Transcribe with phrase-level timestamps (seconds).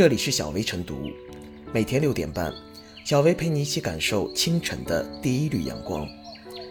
[0.00, 1.10] 这里是小薇晨读，
[1.74, 2.50] 每天六点半，
[3.04, 6.08] 小薇陪你一起感受清晨的第一缕阳光。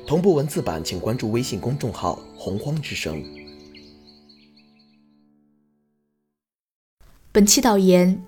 [0.07, 3.23] 同步文字版，请关注微信公众号“洪荒之声”。
[7.31, 8.20] 本期导言：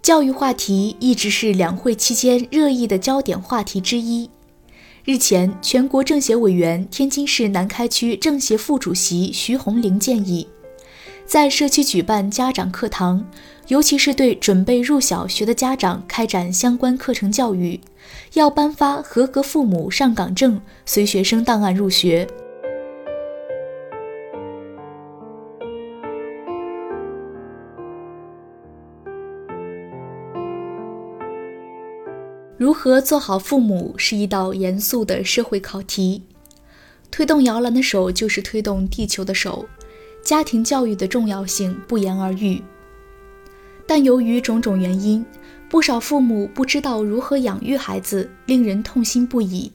[0.00, 4.30] 教育话题一直是两会期间热议的焦点话题之一。
[5.04, 10.46] 日前，全国政协委员、天津市南开区政协副主席徐红玲建议，
[11.26, 13.28] 在社区举办家长课堂，
[13.68, 17.80] 尤其是对准备入小学的家长开展相关课程教育，
[18.34, 22.26] 要颁发合格父母上岗证，随学生档案入学。
[32.56, 36.22] 如何做好父母是一道严肃的社会考题。
[37.10, 39.66] 推动摇篮的手就是推动地球的手，
[40.22, 42.62] 家庭教育的重要性不言而喻。
[43.86, 45.24] 但由于种种原因，
[45.68, 49.70] 不少父母不知道如何养育孩子，令人痛心不已。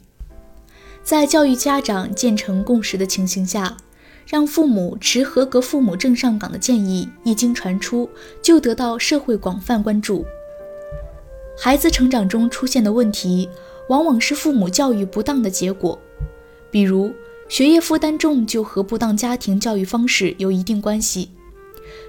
[1.04, 3.76] 在教育家长渐成共识的情形下，
[4.28, 8.10] 让父母持合格父母证上岗的建议一经传出，
[8.42, 10.26] 就得到社会广泛关注。
[11.58, 13.50] 孩子成长中出现的问题，
[13.90, 15.98] 往往是父母教育不当的结果。
[16.70, 17.14] 比如，
[17.50, 21.30] 学业负担重就和不当家庭教育方式有一定关系。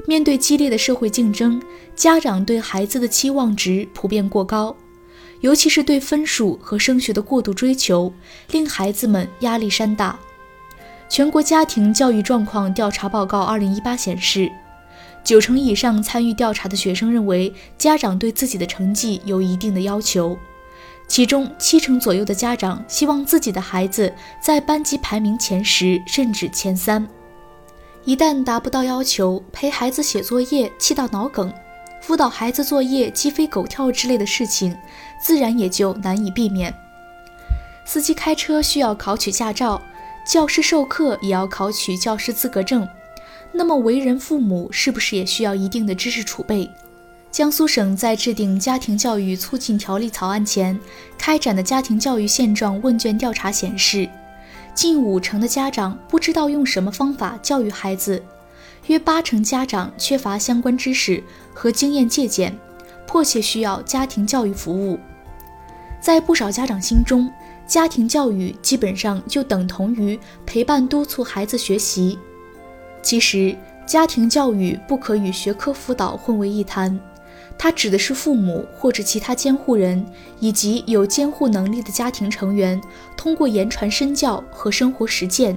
[0.06, 1.60] 面对激烈的社会竞争，
[1.94, 4.76] 家长对孩子的期望值普遍过高，
[5.40, 8.12] 尤其是对分数和升学的过度追求，
[8.50, 10.18] 令孩子们压力山大。
[11.08, 14.50] 全国家庭教育状况调查报告二零一八显示。
[15.24, 20.36] 九成以上参与调查的学生认为，家长对自己的成绩有一定的要求，
[21.06, 27.06] 其中七成左右的家长希望自己的孩子在班级排名前十甚至前三。
[28.04, 31.52] 一旦达不到要求，陪孩子写作业气到脑梗，
[32.00, 34.76] 辅导孩子作业鸡飞狗跳之类的事情，
[35.22, 36.74] 自然也就难以避免。
[37.84, 39.80] 司机开车需要考取驾照，
[40.26, 42.88] 教师授课也要考取教师资格证。
[43.52, 46.68] 那么，为人父母是不是也需要一定的知识储备？
[47.30, 50.78] 江苏省在制定《家庭教育促进条例》草案前
[51.16, 54.08] 开展的家庭教育现状问卷调查显示，
[54.74, 58.22] 近五成的家长不知道用什么方法教育孩子，
[58.86, 61.22] 约八成家长缺乏相关知识
[61.52, 62.56] 和经验借鉴，
[63.06, 64.98] 迫切需要家庭教育服务。
[66.00, 67.30] 在不少家长心中，
[67.66, 72.18] 家庭教育基本上就等同于陪伴督促孩子学习。
[73.02, 73.56] 其实，
[73.86, 76.98] 家庭教育不可与学科辅导混为一谈，
[77.58, 80.04] 它指的是父母或者其他监护人
[80.40, 82.80] 以及有监护能力的家庭成员，
[83.16, 85.56] 通过言传身教和生活实践，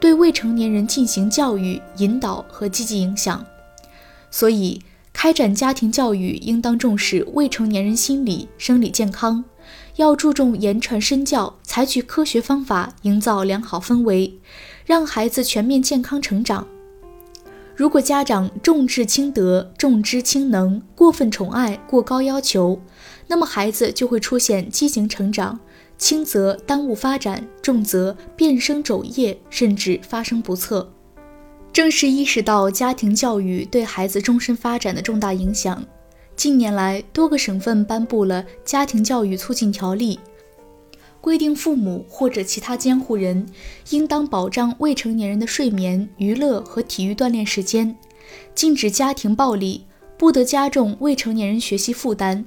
[0.00, 3.44] 对未成年人进行教育、引导和积极影响。
[4.30, 4.80] 所以，
[5.12, 9.44] 开展家庭教育应当重视未成年人心理、生理健康，
[9.96, 14.38] 要注重言传身教，采取科学方法，营造良好氛围，
[14.86, 16.66] 让孩子全面健康成长。
[17.82, 22.80] 如果家长重智轻德、重知轻能，过分宠爱、过高要求，
[23.26, 25.58] 那么孩子就会出现畸形成长，
[25.98, 30.88] 轻则耽误发展，重则变生肘腋，甚至发生不测。
[31.72, 35.84] 正是意识到家庭教育对孩子终身发展的重大影响，
[36.36, 40.20] 近年来多个省份颁布了《家庭教育促进条例》。
[41.22, 43.46] 规定父母或者其他监护人
[43.90, 47.96] 应当保障未成年人的睡眠、娱乐和体育锻炼时间，
[48.56, 49.86] 禁止家庭暴力，
[50.18, 52.44] 不得加重未成年人学习负担。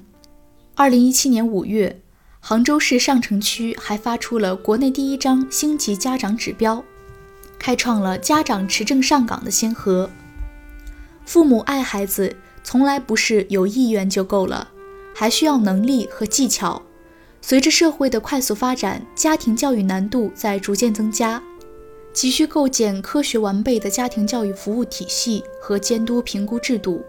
[0.74, 2.02] 二零一七年五月，
[2.38, 6.84] 杭州市上城区还发出了国内第一张星级家长指标，
[7.58, 10.10] 开创了家长持证上岗的先河。
[11.24, 14.68] 父母爱孩子，从来不是有意愿就够了，
[15.14, 16.82] 还需要能力和技巧。
[17.48, 21.40] 随着社会的快速发展，家庭教育难度在逐渐增加，
[22.12, 27.04] 急需构建科学完备的家庭教育服务体系和监督评估制度，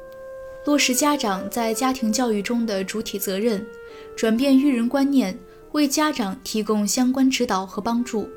[0.68, 3.66] 落实家长在家庭教育中的主体责任，
[4.16, 5.36] 转变育人观念，
[5.72, 8.30] 为家长提供相关指导和帮助。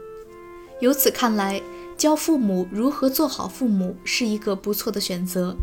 [0.81, 1.61] 由此看来，
[1.99, 5.55] 教父母如何做好父母是一个不错的选择。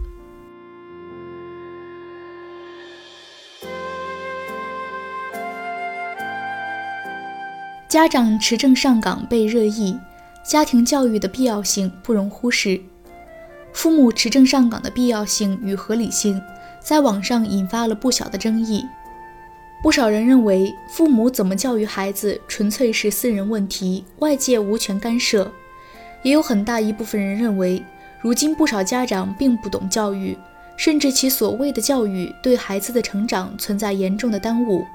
[7.87, 9.97] 家长持证上岗被热议，
[10.43, 12.77] 家庭教育的必要性不容忽视。
[13.71, 16.41] 父母持证上岗的必要性与合理性，
[16.81, 18.85] 在网上引发了不小的争议。
[19.81, 25.49] 不少人认为，父母怎么教育孩子纯粹是私人问题，外界无权干涉。
[26.23, 27.81] 也有很大一部分人认为，
[28.19, 30.37] 如今不少家长并不懂教育，
[30.75, 34.85] 甚至其所谓的教育对孩子的成长存在严重的耽误。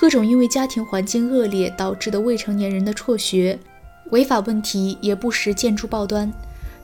[0.00, 3.58] 各种因为家庭环境恶劣导致的未成年人的辍学、
[4.12, 6.32] 违法问题也不时见诸报端，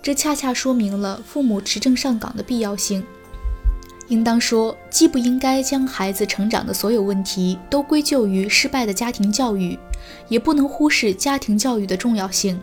[0.02, 3.02] 这恰恰说明了父母持证上岗的必要性。
[4.08, 9.78] 应当说，既不应该将孩子成长的所有问题都归咎于失败的家庭教育，
[10.28, 12.60] 也不能忽视家庭教育的重要性。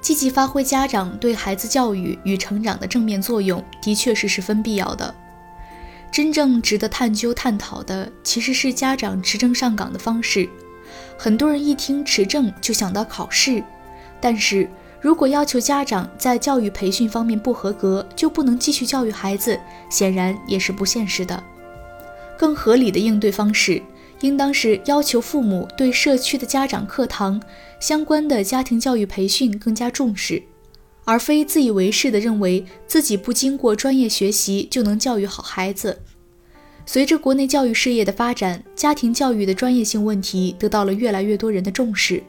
[0.00, 5.12] 积极发挥家长对孩子教育与成长的正面作用，的确是十分必要的。
[6.14, 10.48] 真正值得探究探讨的，其实是家长持证上岗的方式。
[11.18, 13.60] 很多人一听持证就想到考试，
[14.20, 14.70] 但是
[15.00, 19.58] 如果要求家长在教育培训方面不合格，就不能继续教育孩子，
[19.90, 21.42] 显然也是不现实的。
[22.38, 23.82] 更合理的应对方式。
[24.20, 27.42] 应当是要求父母对社区的家长课堂
[27.80, 30.40] 相关的家庭教育培训更加重视，
[31.04, 36.00] 而非自以为是地认为自己不经过专业学习就能教育好孩子。
[36.86, 42.22] 随着国内教育事业的发展，家庭教育的专业性问题得到了越来越多人的重视。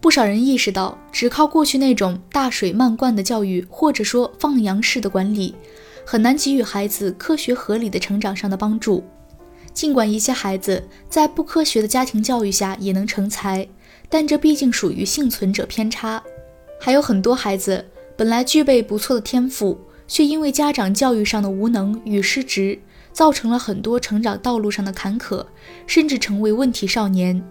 [0.00, 5.54] 不少人意识到，只靠过去那种大水漫灌的教育，或者说放羊式的管理，
[6.04, 9.02] 很难给予孩子科学合理的成长上的帮助。
[9.72, 13.66] 尽管一些孩子在不科学的家庭教育下也能成才，
[14.08, 16.22] 但这毕竟属于幸存者偏差。
[16.80, 17.84] 还有很多孩子
[18.16, 19.78] 本来具备不错的天赋，
[20.08, 22.78] 却因为家长教育上的无能与失职，
[23.12, 25.46] 造成了很多成长道路上的坎坷，
[25.86, 27.44] 甚至成为问题少年。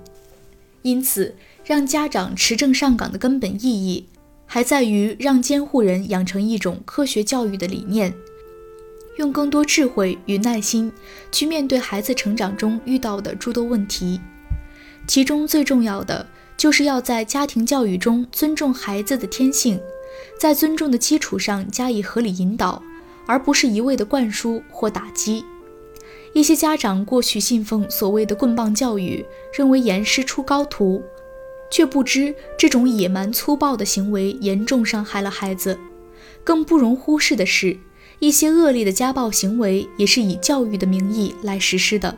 [0.82, 4.08] 因此，让家长持证上岗的根本意义，
[4.46, 8.14] 还在于让监护人养成一种科学教育的理念。
[9.18, 10.92] 用更多智慧与耐心
[11.32, 14.20] 去面对孩子成长中遇到的诸多问题，
[15.08, 16.28] 其中最重要的
[16.58, 19.80] 就是要在家庭教育中尊重孩子的天性，
[20.40, 22.82] 在尊重的基础上加以合理引导，
[23.26, 25.44] 而不是一味的灌输或打击。
[26.34, 31.02] 一些家长过去信奉所谓的棍棒教育，认为严师出高徒，
[31.72, 35.80] 却不知这种野蛮粗暴的行为严重伤害了孩子。
[36.44, 37.78] 更不容忽视的是。
[38.20, 42.18] 一些恶劣的家暴行为也是以教育的名义来实施的。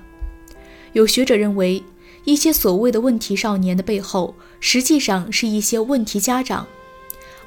[0.93, 1.83] 有学者认为，
[2.23, 6.67] 一些所谓的问题少年的背后，实际上是一些问题家长。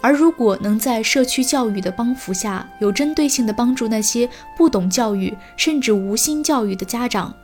[0.03, 7.35] 而如果能在社区教育的帮扶下，有针对性的帮助那些不懂教育甚至无心教育的家长，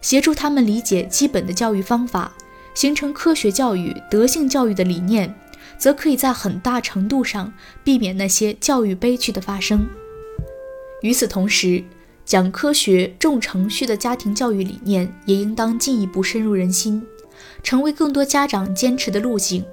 [0.00, 2.32] 协助他们理解基本的教育方法，
[2.74, 5.34] 形成科学教育、德性教育的理念，
[5.76, 7.52] 则可以在很大程度上
[7.82, 9.84] 避免那些教育悲剧的发生。
[11.02, 11.82] 与此同时，
[12.24, 17.04] 讲科学、重程序的家庭教育理念也应当进一步深入人心，
[17.62, 19.64] 成为更多家长坚持的路径。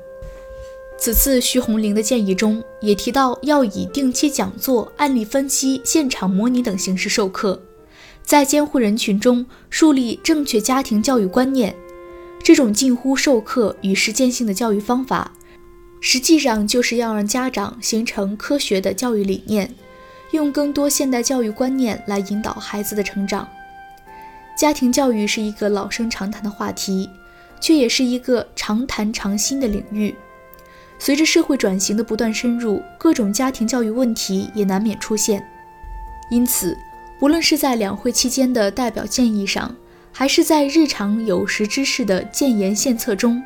[1.02, 7.60] 此次徐红玲的建议中也提到，要以定期讲座、案例分析、现场模拟等形式授课，
[8.22, 11.76] 在监护人群中树立正确家庭教育观念。
[12.44, 15.32] 这种近乎授课与实践性的教育方法，
[16.02, 19.74] 实际上就是要让家长形成科学的教育理念。
[20.30, 23.48] 用更多现代教育观念来引导孩子的成长。
[24.56, 27.10] 家庭教育是一个老生常谈的话题，
[27.60, 30.14] 却也是一个常谈常新的领域。
[31.04, 35.44] 随着社会转型的不断深入，各种家庭教育问题也难免出现。
[36.30, 36.78] 因此，
[37.20, 39.76] 无论是在两会期间的代表建议上，
[40.12, 43.42] 还是在日常有识之士的建言献策中，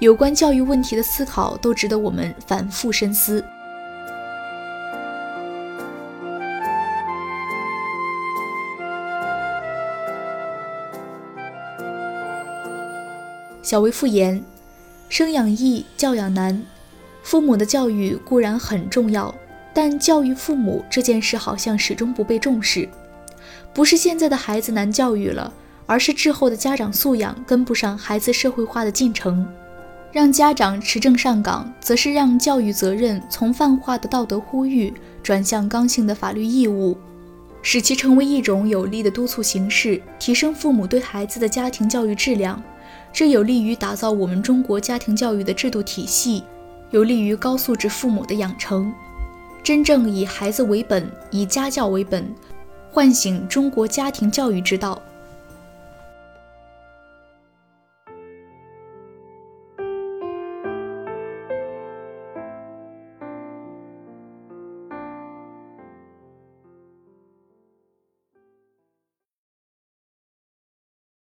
[0.00, 3.44] 有关教育问题的思考都值得我们反复深思。
[13.62, 14.44] 小维复言：
[15.08, 16.60] 生养易，教养难。
[17.22, 19.34] 父母的教育固然很重要，
[19.74, 22.88] 但教育父母这件事好像始终不被重视。
[23.74, 25.52] 不是现在的孩子难教育了，
[25.86, 29.46] 而是滞后的家长素养跟不上孩子社会化的进程。
[30.10, 36.96] 让家长持证上岗，则是让教育责任从泛化的道德呼吁转向刚性的法律义务，
[37.60, 42.60] 使其成为一种有力的督促形式，提升父母对孩子的家庭教育质量。
[43.12, 46.42] 这有利于打造我们中国家庭教育的制度体系，
[46.90, 48.92] 有利于高素质父母的养成。
[49.62, 52.26] 真正以孩子为本，以家教为本，
[52.90, 55.00] 唤醒中国家庭教育之道，